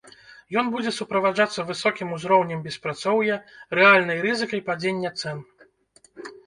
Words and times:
Ён 0.61 0.71
будзе 0.75 0.93
суправаджацца 0.99 1.67
высокім 1.69 2.15
узроўнем 2.17 2.65
беспрацоўя, 2.67 3.35
рэальнай 3.83 4.17
рызыкай 4.27 4.61
падзення 4.73 5.15
цэн. 5.23 5.37